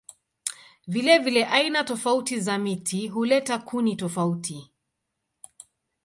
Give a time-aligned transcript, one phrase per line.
[0.87, 4.71] Vilevile aina tofauti za miti huleta kuni tofauti.